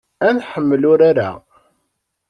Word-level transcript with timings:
Ad 0.27 0.33
nḥemmel 0.37 0.83
urar-a. 0.91 1.31